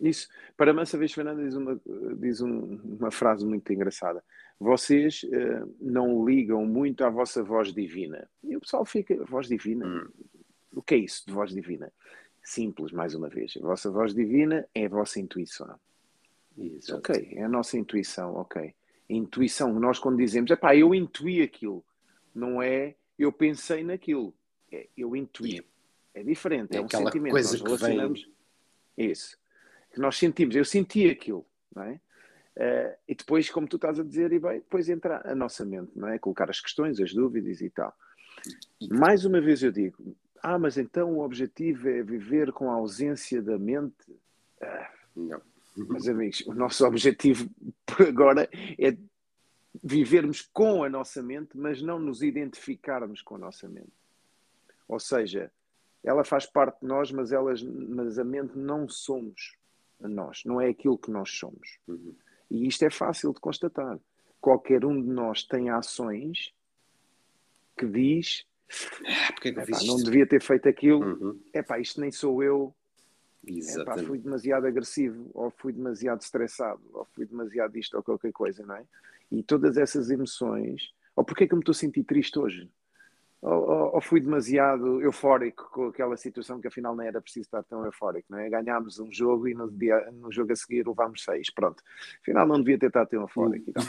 [0.00, 0.28] Isso.
[0.56, 1.80] Para Mansa vez Fernanda diz, uma,
[2.16, 4.24] diz um, uma frase muito engraçada.
[4.58, 8.28] Vocês uh, não ligam muito à vossa voz divina.
[8.42, 9.86] E o pessoal fica, voz divina?
[9.86, 10.08] Hum.
[10.72, 11.92] O que é isso de voz divina?
[12.42, 13.54] Simples, mais uma vez.
[13.58, 15.78] A vossa voz divina é a vossa intuição.
[16.56, 16.98] Exato.
[16.98, 18.74] Ok, é a nossa intuição, ok.
[19.08, 21.84] Intuição, nós quando dizemos, é pá, eu intuí aquilo,
[22.34, 24.34] não é eu pensei naquilo,
[24.70, 25.64] é eu intuí.
[26.14, 27.32] É diferente, é, é um sentimento.
[27.32, 28.28] Coisa nós relacionamos.
[28.96, 29.10] Vem...
[29.10, 29.39] Isso
[29.92, 30.54] que nós sentimos.
[30.54, 32.00] Eu senti aquilo, não é?
[32.56, 35.92] Uh, e depois, como tu estás a dizer, e bem, depois entra a nossa mente,
[35.94, 36.18] não é?
[36.18, 37.94] Colocar as questões, as dúvidas e tal.
[38.90, 43.42] Mais uma vez eu digo, ah, mas então o objetivo é viver com a ausência
[43.42, 43.94] da mente?
[44.60, 45.40] Ah, não.
[45.76, 47.48] Meus amigos, o nosso objetivo
[48.06, 48.48] agora
[48.78, 48.96] é
[49.82, 53.92] vivermos com a nossa mente, mas não nos identificarmos com a nossa mente.
[54.88, 55.50] Ou seja,
[56.02, 59.56] ela faz parte de nós, mas, elas, mas a mente não somos
[60.08, 61.78] nós, não é aquilo que nós somos.
[61.86, 62.14] Uhum.
[62.50, 63.98] E isto é fácil de constatar.
[64.40, 66.52] Qualquer um de nós tem ações
[67.76, 68.44] que diz
[69.04, 71.40] ah, é que epá, não devia ter feito aquilo, uhum.
[71.52, 72.74] epá, isto nem sou eu,
[73.46, 78.64] epá, fui demasiado agressivo, ou fui demasiado estressado, ou fui demasiado isto ou qualquer coisa,
[78.64, 78.84] não é?
[79.30, 82.68] E todas essas emoções, ou porque é que eu me estou a sentir triste hoje?
[83.42, 87.86] Ou, ou, fui demasiado eufórico com aquela situação que afinal não era preciso estar tão
[87.86, 88.50] eufórico, não é?
[88.50, 91.82] Ganhámos um jogo e no, dia, no jogo a seguir levámos seis, pronto.
[92.20, 93.70] Afinal não devia ter estado tão eufórico.
[93.70, 93.82] Então,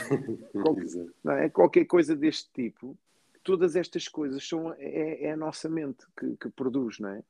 [1.22, 1.50] qual, é?
[1.50, 2.98] Qualquer coisa deste tipo,
[3.44, 7.22] todas estas coisas são, é, é a nossa mente que, que, produz, não é?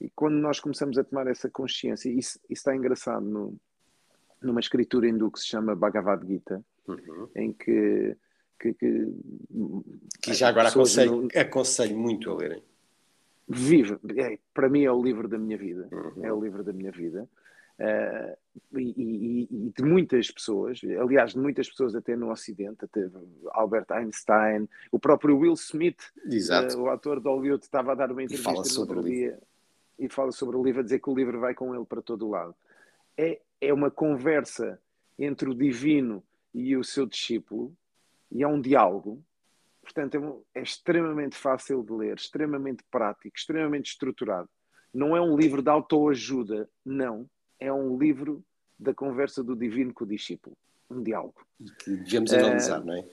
[0.00, 3.56] E quando nós começamos a tomar essa consciência, isso, isso está engraçado no,
[4.40, 7.28] numa escritura hindu que se chama Bhagavad Gita, uhum.
[7.34, 8.16] em que
[8.58, 9.12] que, que,
[10.22, 11.40] que já agora aconselho, não...
[11.40, 12.62] aconselho muito a lerem.
[13.46, 15.88] Vive, é, para mim é o livro da minha vida.
[15.92, 16.24] Uhum.
[16.24, 17.28] É o livro da minha vida.
[17.78, 23.10] Uh, e, e, e, de muitas pessoas, aliás, de muitas pessoas até no Ocidente, até
[23.50, 28.22] Albert Einstein, o próprio Will Smith, uh, o ator de Hollywood, estava a dar uma
[28.22, 29.38] entrevista no outro dia
[29.98, 32.26] e fala sobre o livro, a dizer que o livro vai com ele para todo
[32.26, 32.54] o lado.
[33.16, 34.80] É, é uma conversa
[35.18, 37.76] entre o divino e o seu discípulo
[38.34, 39.24] e é um diálogo.
[39.80, 44.48] Portanto, é, é extremamente fácil de ler, extremamente prático, extremamente estruturado.
[44.92, 47.28] Não é um livro de autoajuda, não.
[47.60, 48.44] É um livro
[48.78, 50.56] da conversa do divino com o discípulo.
[50.90, 51.46] Um diálogo.
[51.78, 53.08] Que devemos analisar, uh, não é?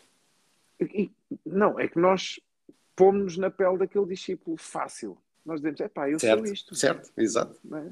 [0.81, 1.11] E,
[1.45, 2.39] não, é que nós
[2.95, 5.17] pomos-nos na pele daquele discípulo fácil.
[5.45, 6.75] Nós dizemos, é pá, eu certo, sou isto.
[6.75, 7.59] Certo, exato.
[7.75, 7.91] É?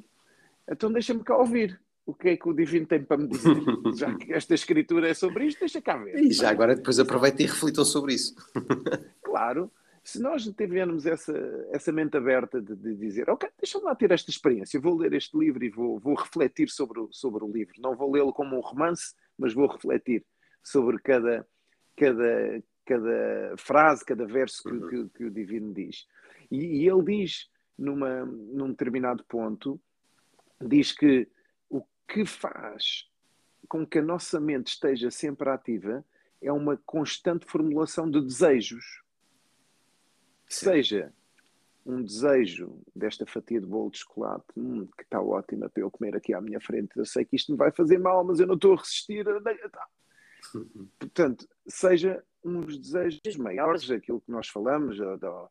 [0.71, 1.79] Então deixa-me cá ouvir
[2.09, 3.55] o que é que o Divino tem para me dizer?
[3.95, 6.15] já que esta escritura é sobre isto, deixa cá ver.
[6.17, 8.35] E já agora depois aproveitem e reflitam sobre isso.
[9.21, 9.71] claro.
[10.03, 11.33] Se nós tivermos essa,
[11.71, 15.37] essa mente aberta de, de dizer, ok, deixa-me lá ter esta experiência, vou ler este
[15.37, 17.75] livro e vou, vou refletir sobre o, sobre o livro.
[17.77, 20.25] Não vou lê-lo como um romance, mas vou refletir
[20.63, 21.45] sobre cada,
[21.95, 24.87] cada, cada frase, cada verso que, uhum.
[24.87, 26.07] que, que o Divino diz.
[26.49, 29.79] E, e ele diz, numa, num determinado ponto,
[30.59, 31.27] diz que
[32.09, 33.07] que faz
[33.67, 36.03] com que a nossa mente esteja sempre ativa
[36.41, 39.03] é uma constante formulação de desejos.
[40.47, 40.65] Sim.
[40.65, 41.13] Seja
[41.85, 46.15] um desejo desta fatia de bolo de chocolate, hum, que está ótima para eu comer
[46.15, 46.97] aqui à minha frente.
[46.97, 49.23] Eu sei que isto me vai fazer mal, mas eu não estou a resistir.
[49.71, 49.87] Tá.
[50.97, 55.49] Portanto, seja uns desejos maiores, aquilo que nós falamos, do,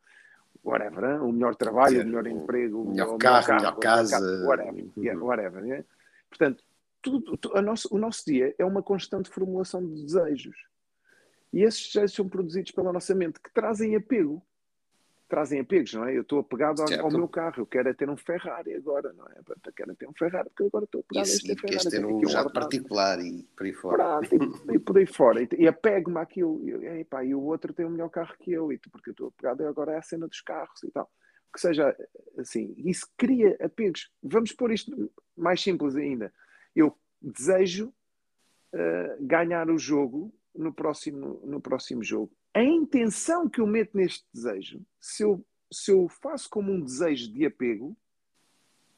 [0.64, 5.23] whatever, o melhor trabalho, o melhor emprego, o melhor, carro, carro, melhor casa, whatever.
[5.23, 5.85] Whatever yeah.
[6.28, 6.62] Portanto,
[7.00, 10.56] tudo, o, nosso, o nosso dia é uma constante formulação de desejos.
[11.52, 14.42] E esses desejos são produzidos pela nossa mente, que trazem apego.
[15.28, 16.16] Trazem apegos, não é?
[16.16, 19.26] Eu estou apegado ao, ao, meu carro, eu quero é ter um Ferrari agora, não
[19.26, 19.38] é?
[19.38, 21.90] Eu quero é ter um Ferrari porque agora estou apegado Isso, a este Ferrari.
[21.90, 24.20] ter um jato particular e por aí fora.
[24.22, 25.42] e, e, por aí fora.
[25.42, 26.66] E, e apego-me àquilo.
[26.66, 29.12] E, e, pá, e o outro tem o melhor carro que eu, e porque eu
[29.12, 31.10] estou apegado agora é a cena dos carros e tal
[31.52, 31.96] que seja
[32.37, 32.74] assim.
[32.78, 34.11] Isso cria apegos.
[34.22, 36.32] Vamos pôr isto mais simples ainda.
[36.74, 37.92] Eu desejo
[38.72, 42.32] uh, ganhar o jogo no próximo, no próximo jogo.
[42.54, 47.32] A intenção que eu meto neste desejo, se eu, se eu faço como um desejo
[47.32, 47.96] de apego,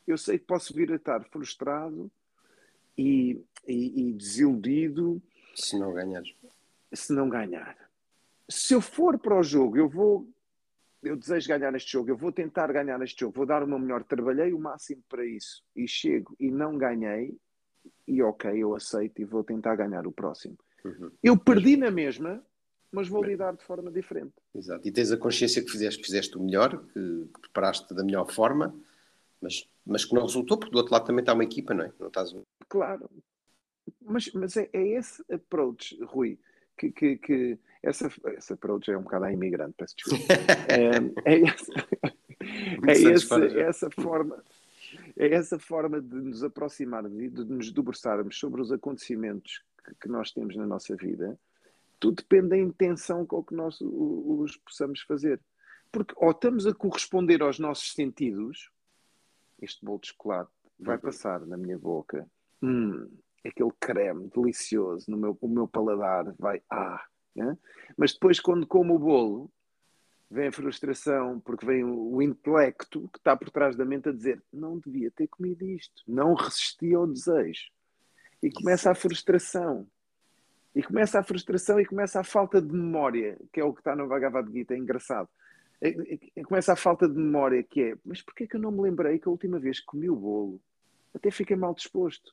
[0.07, 2.11] eu sei que posso vir a estar frustrado
[2.97, 5.23] e, e, e desiludido.
[5.55, 6.23] Se não ganhar.
[6.93, 7.77] Se não ganhar.
[8.49, 10.29] Se eu for para o jogo, eu vou
[11.03, 13.79] eu desejo ganhar este jogo, eu vou tentar ganhar este jogo, vou dar o meu
[13.79, 17.37] melhor, trabalhei o máximo para isso e chego e não ganhei,
[18.07, 20.59] e ok, eu aceito e vou tentar ganhar o próximo.
[20.85, 21.11] Uhum.
[21.23, 22.45] Eu perdi na mesma,
[22.93, 23.31] mas vou Bem.
[23.31, 24.35] lidar de forma diferente.
[24.55, 24.87] Exato.
[24.87, 28.75] E tens a consciência que fizeste, fizeste o melhor, que, preparaste da melhor forma,
[29.41, 31.93] mas, mas que não resultou, porque do outro lado também está uma equipa, não é?
[31.99, 32.35] Não estás...
[32.69, 33.09] Claro.
[34.03, 36.39] Mas, mas é, é esse approach, Rui,
[36.77, 40.25] que, que, que essa, essa approach é um bocado a imigrante, peço desculpa.
[40.69, 41.73] é, é, essa,
[42.87, 44.43] é esse, essa forma.
[45.17, 50.09] É essa forma de nos aproximarmos e de nos debruçarmos sobre os acontecimentos que, que
[50.09, 51.39] nós temos na nossa vida.
[52.01, 55.41] Tudo depende da intenção com que nós os possamos fazer.
[55.93, 58.71] Porque ou estamos a corresponder aos nossos sentidos,
[59.61, 61.03] este bolo de chocolate vai uhum.
[61.03, 62.27] passar na minha boca,
[62.63, 63.09] hum,
[63.45, 67.57] aquele creme delicioso no meu, o meu paladar vai, ah, né?
[67.97, 69.51] Mas depois, quando como o bolo,
[70.31, 74.13] vem a frustração, porque vem o, o intelecto que está por trás da mente a
[74.13, 77.71] dizer: não devia ter comido isto, não resisti ao desejo.
[78.43, 79.87] E começa a frustração.
[80.75, 83.97] E começa a frustração e começa a falta de memória, que é o que está
[83.97, 85.29] no Bhagavad Gita, é engraçado.
[85.83, 89.19] E começa a falta de memória, que é, mas porquê que eu não me lembrei
[89.19, 90.61] que a última vez que comi o bolo
[91.13, 92.33] até fiquei mal disposto?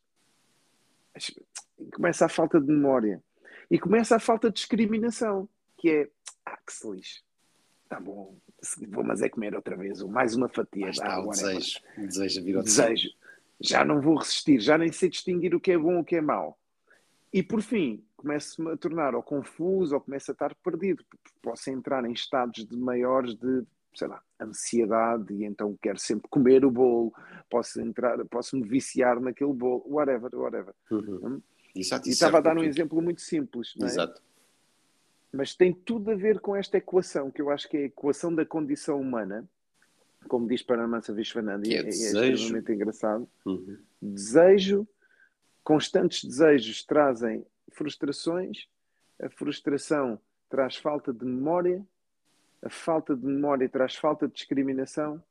[1.93, 3.23] Começa a falta de memória.
[3.69, 6.09] E começa a falta de discriminação, que é,
[6.45, 7.21] ah, que se lixe.
[7.89, 8.37] Tá bom,
[8.89, 10.91] vou mas é comer outra vez, ou mais uma fatia.
[11.01, 13.09] Ah, desejo, é, desejo vir Desejo.
[13.59, 16.17] Já não vou resistir, já nem sei distinguir o que é bom e o que
[16.17, 16.57] é mau.
[17.33, 21.03] E por fim, começo-me a tornar ou confuso ou começo a estar perdido.
[21.41, 23.63] Posso entrar em estados de maiores de,
[23.95, 27.13] sei lá, ansiedade e então quero sempre comer o bolo,
[27.49, 30.73] posso entrar, posso me viciar naquele bolo, whatever, whatever.
[30.91, 31.41] Uhum.
[31.79, 33.89] Exato, e estava a dar um exemplo muito simples, não é?
[33.89, 34.21] Exato.
[35.31, 38.33] Mas tem tudo a ver com esta equação, que eu acho que é a equação
[38.33, 39.47] da condição humana,
[40.27, 43.27] como diz Paramahansa Vishwananda, é, é, é extremamente engraçado.
[43.45, 43.77] Uhum.
[44.01, 44.87] Desejo,
[45.63, 48.67] constantes desejos trazem frustrações,
[49.21, 51.85] a frustração traz falta de memória,
[52.61, 55.21] a falta de memória traz falta de discriminação,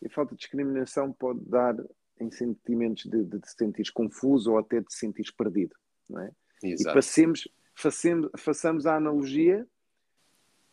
[0.00, 1.76] e a falta de discriminação pode dar
[2.22, 5.74] em sentimentos de, de, de te sentires confuso ou até de te sentires perdido.
[6.08, 6.30] Não é?
[6.62, 6.90] Exato.
[6.90, 9.66] E passemos, façamos, façamos a analogia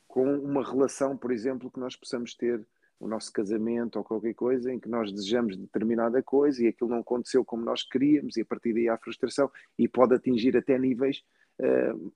[0.08, 2.66] com uma relação, por exemplo, que nós possamos ter
[3.00, 7.00] o nosso casamento ou qualquer coisa em que nós desejamos determinada coisa e aquilo não
[7.00, 11.24] aconteceu como nós queríamos e a partir daí há frustração e pode atingir até níveis
[11.62, 12.12] uh,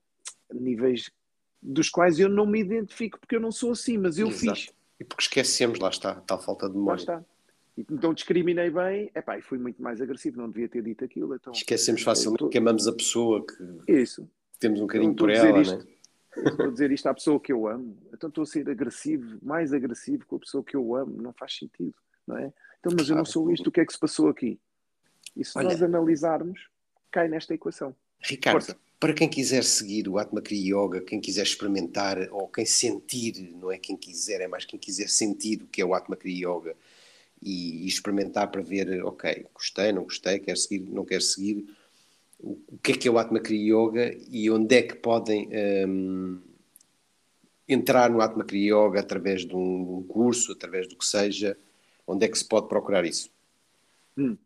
[0.52, 1.10] níveis
[1.62, 4.60] dos quais eu não me identifico porque eu não sou assim, mas eu Exato.
[4.60, 4.74] fiz.
[5.00, 7.04] E porque esquecemos, lá está, tal falta de memória.
[7.06, 7.33] Lá está.
[7.76, 11.34] Então discriminei bem, epá, e fui muito mais agressivo, não devia ter dito aquilo.
[11.34, 12.48] Então, Esquecemos facilmente tô...
[12.48, 14.28] que amamos a pessoa, que Isso.
[14.60, 15.84] temos um carinho por ela, isto, né?
[16.36, 19.72] Estou a dizer isto à pessoa que eu amo, então estou a ser agressivo, mais
[19.72, 21.94] agressivo com a pessoa que eu amo, não faz sentido,
[22.26, 22.52] não é?
[22.78, 23.12] Então, mas claro.
[23.12, 24.58] eu não sou isto, o que é que se passou aqui?
[25.36, 26.68] E se Olha, nós analisarmos,
[27.10, 27.94] cai nesta equação.
[28.20, 28.76] Ricardo, Força.
[28.98, 33.70] para quem quiser seguir o Atma Kriya Yoga, quem quiser experimentar, ou quem sentir, não
[33.70, 36.76] é quem quiser, é mais quem quiser sentir o que é o Atma Kriya Yoga
[37.42, 41.66] e, experimentar para ver, ok, gostei, não gostei, quero seguir, não quero seguir,
[42.38, 45.48] o, o que é que é o Atma Kriya Yoga e onde é que podem
[45.88, 46.40] um,
[47.68, 51.56] entrar no Atma Kriya Yoga através de um, um, curso, através do que seja,
[52.06, 53.30] onde é que se pode procurar isso?
[54.16, 54.36] Hum.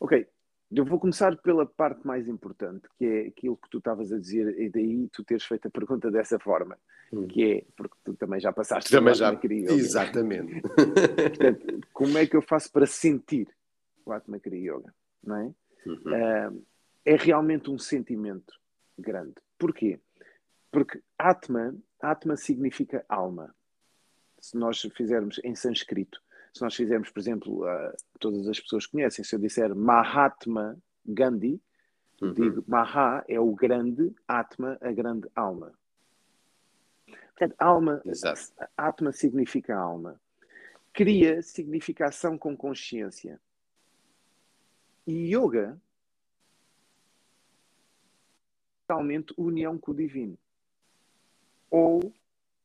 [0.00, 0.26] Ok,
[0.70, 4.60] eu vou começar pela parte mais importante, que é aquilo que tu estavas a dizer,
[4.60, 6.78] e daí tu teres feito a pergunta dessa forma,
[7.12, 7.26] hum.
[7.26, 9.72] que é, porque tu também já passaste também já, Yoga.
[9.72, 10.60] Exatamente.
[10.60, 13.48] Portanto, como é que eu faço para sentir
[14.04, 14.94] o Atma Kriya Yoga?
[15.24, 15.54] Não é?
[15.86, 15.94] Uhum.
[15.94, 16.66] Uh,
[17.04, 18.52] é realmente um sentimento
[18.98, 19.34] grande.
[19.58, 19.98] Porquê?
[20.70, 23.54] Porque Atma, Atma significa alma.
[24.38, 26.20] Se nós fizermos em sânscrito,
[26.52, 31.60] se nós fizermos, por exemplo, uh, todas as pessoas conhecem, se eu disser Mahatma Gandhi,
[32.20, 32.32] uhum.
[32.32, 35.72] digo Maha é o grande, Atma, a grande alma.
[37.06, 38.52] Portanto, alma, Exato.
[38.76, 40.20] Atma significa alma.
[40.92, 43.40] Cria significação com consciência.
[45.06, 45.80] E yoga
[48.88, 50.36] realmente união com o divino.
[51.70, 52.12] Ou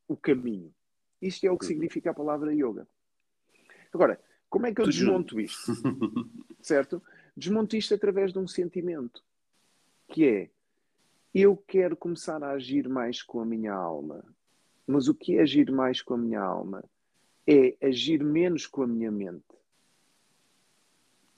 [0.08, 0.74] o caminho.
[1.22, 1.70] Isto é o que uhum.
[1.70, 2.88] significa a palavra yoga.
[3.94, 5.72] Agora, como é que eu desmonto isto?
[6.62, 7.02] certo?
[7.36, 9.24] Desmonto isto através de um sentimento,
[10.08, 10.50] que é
[11.34, 14.24] eu quero começar a agir mais com a minha alma.
[14.86, 16.84] Mas o que é agir mais com a minha alma?
[17.48, 19.44] É agir menos com a minha mente.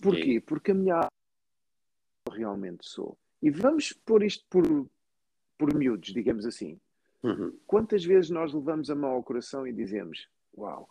[0.02, 0.42] Porquê?
[0.42, 1.10] Porque a minha alma
[2.30, 3.18] realmente sou.
[3.42, 4.90] E vamos pôr isto por,
[5.58, 6.80] por miúdos, digamos assim.
[7.24, 7.58] Uhum.
[7.66, 10.90] Quantas vezes nós levamos a mão ao coração e dizemos: Uau,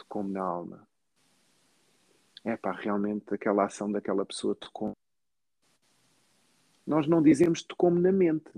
[0.00, 0.88] tocou-me na alma.
[2.44, 4.92] É pá, realmente aquela ação daquela pessoa tocou.
[6.86, 8.50] Nós não dizemos tocou-me na mente,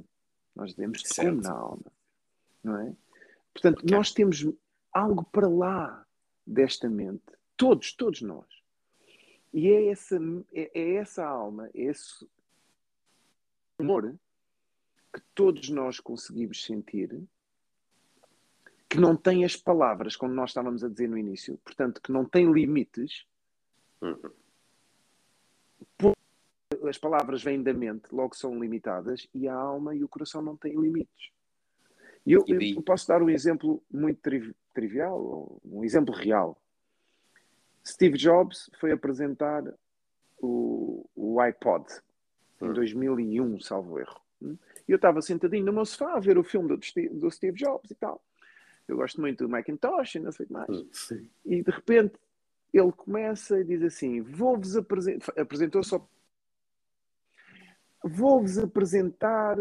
[0.54, 1.92] nós dizemos tocou-me na alma.
[2.62, 2.96] Não é?
[3.52, 4.46] Portanto, nós temos
[4.92, 6.06] algo para lá
[6.46, 7.24] desta mente.
[7.56, 8.46] Todos, todos nós.
[9.52, 10.16] E é essa,
[10.52, 12.26] é, é essa alma, é esse
[13.78, 14.14] amor
[15.12, 17.22] que todos nós conseguimos sentir
[18.92, 22.26] que não tem as palavras, como nós estávamos a dizer no início, portanto, que não
[22.26, 23.24] tem limites.
[24.02, 24.34] Uhum.
[26.86, 30.58] As palavras vêm da mente, logo são limitadas, e a alma e o coração não
[30.58, 31.30] têm limites.
[32.26, 36.60] E eu, eu posso dar um exemplo muito tri trivial, um exemplo real.
[37.82, 39.64] Steve Jobs foi apresentar
[40.38, 41.86] o, o iPod
[42.60, 44.20] em 2001, salvo erro.
[44.42, 46.76] E eu estava sentadinho no meu sofá a ver o filme do,
[47.18, 48.22] do Steve Jobs e tal
[48.88, 50.68] eu gosto muito do Macintosh e não sei o que mais.
[50.68, 51.30] Hum, sim.
[51.44, 52.14] E de repente
[52.72, 55.32] ele começa e diz assim: Vou-vos apresentar.
[55.40, 56.06] Apresentou só.
[58.04, 59.56] Vou-vos apresentar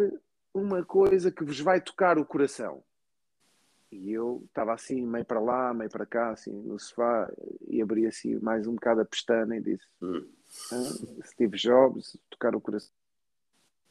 [0.54, 2.84] uma coisa que vos vai tocar o coração.
[3.92, 7.30] E eu estava assim, meio para lá, meio para cá, assim, no sofá,
[7.68, 10.26] e abri assim mais um bocado a pestana e disse: hum.
[10.72, 12.92] ah, Steve Jobs, tocar o coração.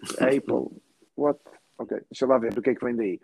[0.19, 0.81] Apple,
[1.15, 1.39] what?
[1.77, 3.21] Ok, deixa lá ver o que é que vem daí.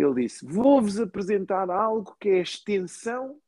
[0.00, 3.40] Ele disse: Vou-vos apresentar algo que é a extensão,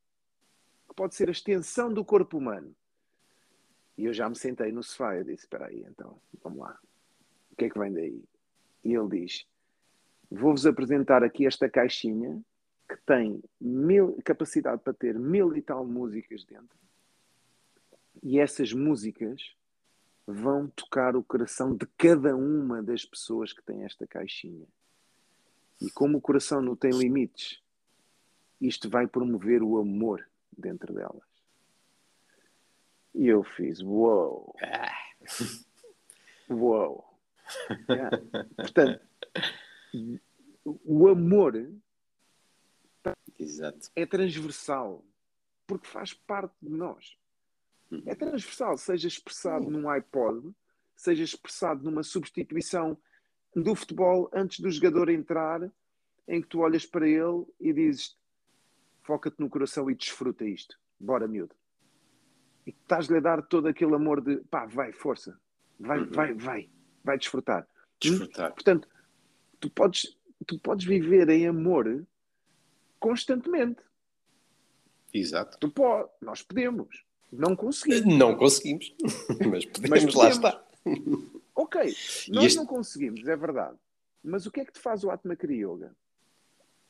[0.89, 2.75] que pode ser a extensão do corpo humano.
[3.97, 6.79] E eu já me sentei no sofá e disse: Espera aí, então, vamos lá.
[7.53, 8.25] O que é que vem daí?
[8.85, 9.47] E ele diz:
[10.31, 12.43] Vou-vos apresentar aqui esta caixinha
[12.89, 16.77] que tem mil, capacidade para ter mil e tal músicas dentro.
[18.23, 19.55] E essas músicas
[20.27, 24.67] vão tocar o coração de cada uma das pessoas que têm esta caixinha.
[25.81, 27.63] E como o coração não tem limites,
[28.61, 31.29] isto vai promover o amor dentro delas.
[33.15, 34.55] E eu fiz, uou!
[36.49, 37.09] Uou!
[37.89, 38.17] Yeah.
[38.57, 39.07] Portanto,
[40.65, 41.73] o amor
[43.39, 43.91] Exato.
[43.97, 45.05] é transversal,
[45.67, 47.17] porque faz parte de nós.
[47.91, 48.03] Uhum.
[48.07, 50.55] É transversal, seja expressado num iPod,
[50.95, 52.97] seja expressado numa substituição
[53.55, 55.71] do futebol antes do jogador entrar,
[56.29, 58.17] em que tu olhas para ele e dizes
[59.03, 60.79] foca-te no coração e desfruta isto.
[60.99, 61.55] Bora, miúdo.
[62.67, 65.39] E estás-lhe a dar todo aquele amor de pá, vai, força,
[65.79, 66.11] vai, Uhum.
[66.11, 66.71] vai, vai,
[67.03, 67.67] vai desfrutar.
[67.99, 68.53] Desfrutar.
[68.53, 68.87] Portanto,
[69.59, 72.07] tu podes, tu podes viver em amor
[73.01, 73.81] constantemente.
[75.13, 75.59] Exato.
[75.59, 78.15] Tu pode, nós podemos, não conseguimos.
[78.17, 78.95] Não conseguimos,
[79.51, 80.37] mas podemos, Mas lá podemos.
[80.37, 80.65] está.
[81.61, 81.83] Ok,
[82.31, 83.79] nós este- não conseguimos, é verdade.
[84.25, 85.95] Mas o que é que te faz o Atma Kriya Yoga?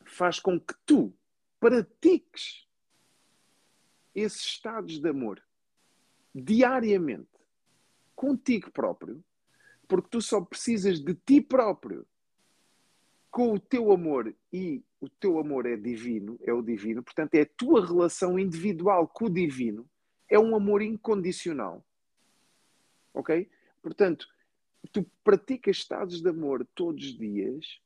[0.04, 1.12] Faz com que tu
[1.58, 2.68] pratiques
[4.14, 5.42] esses estados de amor
[6.32, 7.28] diariamente
[8.14, 9.24] contigo próprio,
[9.88, 12.06] porque tu só precisas de ti próprio
[13.28, 17.40] com o teu amor e o teu amor é divino, é o divino, portanto é
[17.40, 19.88] a tua relação individual com o divino,
[20.28, 21.84] é um amor incondicional.
[23.12, 23.50] Ok?
[23.82, 24.28] Portanto,
[24.88, 27.80] tu praticas estados de amor todos os dias,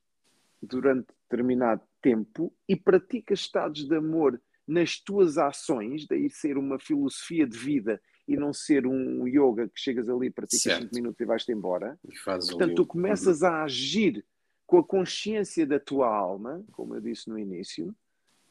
[0.62, 7.46] durante determinado tempo, e praticas estados de amor nas tuas ações, daí ser uma filosofia
[7.46, 10.82] de vida e não ser um yoga que chegas ali, praticas Certo.
[10.84, 11.98] 5 minutos e vais-te embora.
[12.04, 14.24] E Portanto, ali tu começas a agir
[14.66, 17.94] com a consciência da tua alma, como eu disse no início.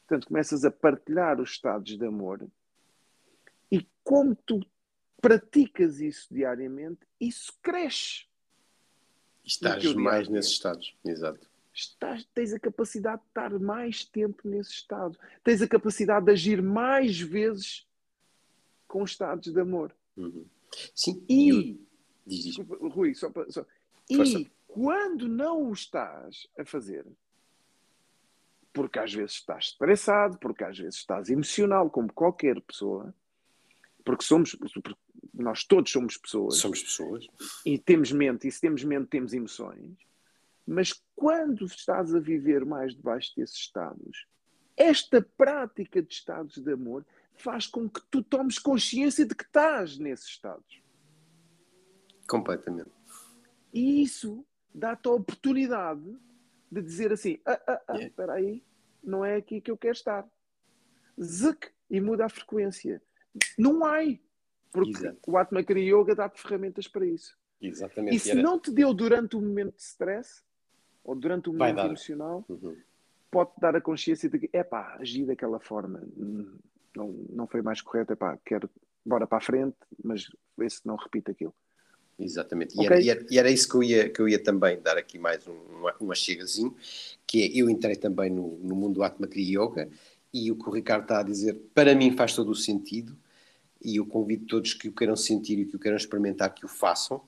[0.06, 2.46] Portanto, começas a partilhar os estados de amor.
[3.70, 4.60] E como tu
[5.20, 8.26] praticas isso diariamente, isso cresce.
[9.44, 10.94] Estás mais nesses estados.
[11.04, 11.46] Exato.
[11.72, 15.18] Estás, tens a capacidade de estar mais tempo nesse estado.
[15.42, 17.86] Tens a capacidade de agir mais vezes
[18.86, 19.94] com estados de amor.
[20.16, 20.46] Uhum.
[20.94, 21.76] Sim, e eu- diz,
[22.26, 22.44] diz.
[22.56, 23.50] desculpa, Rui, só para.
[23.50, 23.64] Só,
[24.14, 24.38] Força.
[24.38, 27.04] e quando não o estás a fazer,
[28.72, 33.14] porque às vezes estás estressado, porque às vezes estás emocional, como qualquer pessoa,
[34.04, 34.94] porque somos, porque
[35.32, 37.26] nós todos somos pessoas somos pessoas.
[37.64, 39.96] e temos mente, e se temos mente, temos emoções.
[40.66, 44.26] Mas quando estás a viver mais debaixo desses estados,
[44.76, 47.04] esta prática de estados de amor
[47.36, 50.82] faz com que tu tomes consciência de que estás nesses estados.
[52.26, 52.90] Completamente.
[53.72, 56.16] E isso dá-te a oportunidade
[56.70, 58.06] de dizer assim: ah, ah, ah, Yeah.
[58.06, 58.64] espera aí,
[59.02, 60.26] não é aqui que eu quero estar.
[61.22, 63.02] Zuc, e muda a frequência.
[63.58, 63.98] Não há.
[64.74, 65.18] Porque Exato.
[65.28, 67.38] o Atma Kriya Yoga dá-te ferramentas para isso.
[67.62, 68.16] Exatamente.
[68.16, 70.42] E se era- não te deu durante o momento de stress,
[71.04, 72.76] ou durante o momento emocional, Uhum.
[73.30, 76.58] pode-te dar a consciência de que, epá, agi daquela forma, hum,
[76.96, 78.68] não, não foi mais correto, epá, quero,
[79.06, 80.26] bora para a frente, mas
[80.58, 81.54] vê se não repito aquilo.
[82.18, 82.74] Exatamente.
[82.74, 82.86] E, Ok.
[82.86, 85.18] era, e era- e era isso que eu, ia, que eu ia também dar aqui
[85.20, 85.54] mais um,
[86.00, 86.76] um achegazinho,
[87.24, 89.88] que é, eu entrei também no, no mundo do Atma Kriya Yoga
[90.32, 93.16] e o que o Ricardo está a dizer, para mim faz todo o sentido
[93.84, 96.68] e eu convido todos que o queiram sentir e que o queiram experimentar que o
[96.68, 97.20] façam,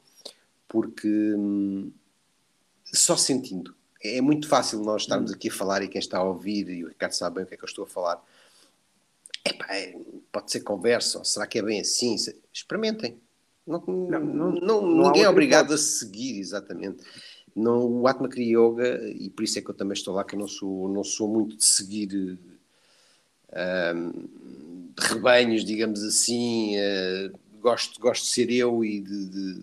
[0.66, 1.92] porque hum,
[2.84, 3.74] só sentindo.
[4.02, 6.88] É muito fácil nós estarmos aqui a falar e quem está a ouvir, e o
[6.88, 8.24] Ricardo sabe bem o que é que eu estou a falar,
[9.44, 9.96] Epá, é,
[10.32, 12.16] pode ser conversa, ou será que é bem assim?
[12.52, 13.16] Experimentem.
[13.66, 17.04] Não, não, não- ninguém é obrigado a seguir, exatamente.
[17.54, 20.34] Não, o Atma Kriya Yoga, e por isso é que eu também estou lá, que
[20.34, 22.38] eu não sou, não sou muito de seguir
[23.52, 24.12] ahm,
[24.98, 26.76] rebanhos, digamos assim.
[26.76, 27.30] eh,
[27.60, 29.62] gosto, gosto de ser eu e de, de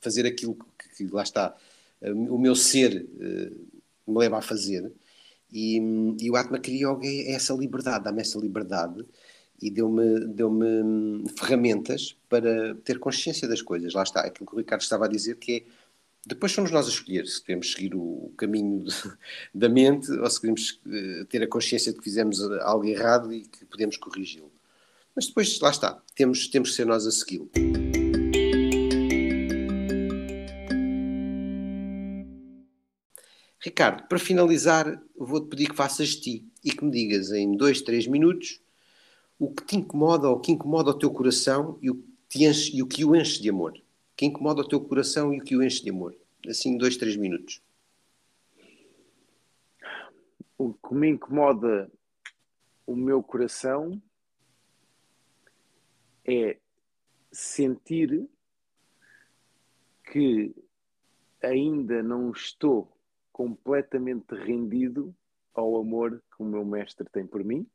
[0.00, 1.56] fazer aquilo que, que lá está,
[2.00, 3.50] eh, o meu ser eh,
[4.06, 4.92] me leva a fazer.
[5.52, 5.78] E,
[6.20, 9.04] e o Atma Yoga é essa liberdade, dá-me essa liberdade
[9.60, 10.52] e deu-me deu
[11.38, 13.94] ferramentas para ter consciência das coisas.
[13.94, 15.64] Lá está, aquilo que o Ricardo estava a dizer, que é
[16.26, 18.92] depois somos nós a escolher se queremos seguir o caminho de-
[19.54, 20.78] da mente ou se queremos
[21.30, 24.52] ter a consciência de que fizemos algo errado e que podemos corrigi-lo.
[25.18, 27.50] Mas depois, lá está, temos, temos que ser nós a segui-lo.
[33.58, 38.06] Ricardo, para finalizar, vou-te pedir que faças ti e que me digas em dois, três
[38.06, 38.60] minutos
[39.40, 42.44] o que te incomoda ou o que incomoda o teu coração e o que, te
[42.44, 43.72] enche, e o, que o enche de amor.
[43.72, 46.14] O que incomoda o teu coração e o que o enche de amor.
[46.46, 47.60] Assim, dois, três minutos.
[50.56, 51.90] o que me incomoda
[52.86, 54.00] o meu coração
[56.28, 56.58] é
[57.32, 58.28] sentir
[60.04, 60.54] que
[61.42, 62.94] ainda não estou
[63.32, 65.14] completamente rendido
[65.54, 67.66] ao amor que o meu mestre tem por mim.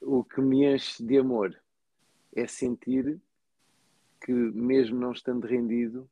[0.00, 1.60] O que me enche de amor
[2.34, 3.20] é sentir
[4.20, 6.08] que, mesmo não estando rendido,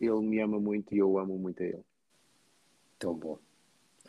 [0.00, 1.84] ele me ama muito e eu amo muito a ele.
[2.98, 3.38] Tão bom.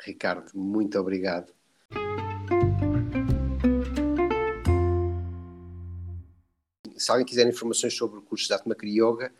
[0.02, 1.54] Ricardo, muito obrigado.
[7.06, 9.32] Se alguém quiser informações sobre o curso de Atmakri Yoga,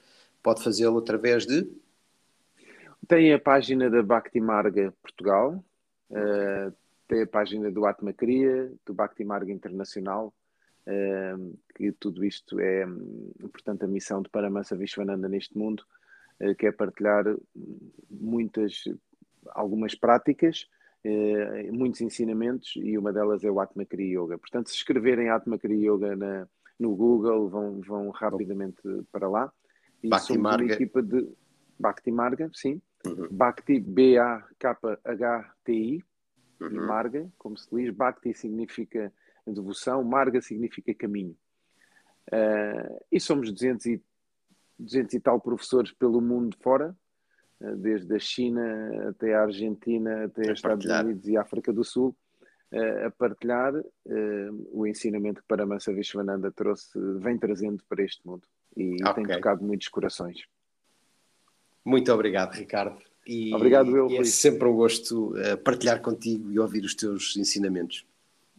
[0.44, 1.68] pode fazê-lo através de?
[3.08, 5.66] Tem a página da Bhakti Marga Portugal,
[6.12, 6.72] uh,
[7.08, 10.32] tem a página do Atmakria, do Bhakti Marga Internacional,
[10.86, 12.86] uh, que tudo isto é,
[13.52, 15.84] portanto, a missão de Paramansa Vishwananda neste mundo,
[16.42, 17.26] uh, que é partilhar
[18.12, 18.84] muitas,
[19.56, 20.70] algumas práticas,
[21.72, 24.38] muitos ensinamentos, e uma delas é o Atmakri Yoga.
[24.38, 26.48] Portanto, se escreverem Atmakri Yoga na,
[26.80, 29.52] no Google, vão, vão rapidamente para lá.
[30.04, 30.64] E Bhakti somos Marga.
[30.64, 31.28] uma equipa de
[31.80, 32.82] Bhakti Marga, sim.
[33.06, 33.28] Uhum.
[33.32, 34.94] Bhakti, B-A-K-H-T-I,
[36.60, 36.68] uhum.
[36.68, 37.94] e Marga, como se diz.
[37.94, 39.14] Bhakti significa
[39.46, 41.38] devoção, Marga significa caminho.
[42.28, 44.04] Uh, e somos 200 e,
[44.80, 46.98] 200 e tal professores pelo mundo fora,
[47.62, 52.16] uh, desde a China até a Argentina, até os Estados Unidos e África do Sul,
[52.72, 53.74] a partilhar
[54.72, 58.44] o ensinamento que Paramahansa Vishwananda trouxe, vem trazendo para este mundo.
[58.76, 59.24] E okay.
[59.24, 60.44] tem tocado muitos corações.
[61.84, 62.98] Muito obrigado, Ricardo.
[63.28, 67.36] E, obrigado, eu, e é sempre um gosto uh, partilhar contigo e ouvir os teus
[67.38, 68.06] ensinamentos.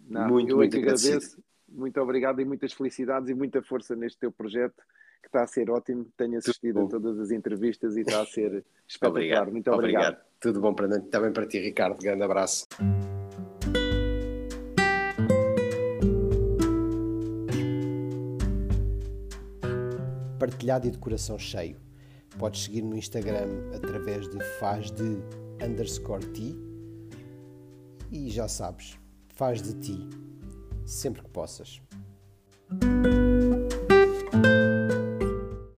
[0.09, 1.39] Não, muito, eu é muito agradeço.
[1.69, 4.83] Muito obrigado e muitas felicidades e muita força neste teu projeto
[5.21, 6.07] que está a ser ótimo.
[6.17, 9.11] Tenho assistido a todas as entrevistas e está a ser espetacular.
[9.11, 9.53] obrigado.
[9.53, 10.03] Muito obrigado.
[10.03, 10.27] obrigado.
[10.41, 12.01] Tudo bom para também para ti, Ricardo.
[12.01, 12.67] Grande abraço.
[20.47, 21.77] Partilhado e de coração cheio
[22.39, 25.19] Podes seguir no Instagram através de faz de
[25.65, 26.55] underscore ti.
[28.13, 28.97] E já sabes,
[29.35, 30.09] faz de ti,
[30.85, 31.81] sempre que possas.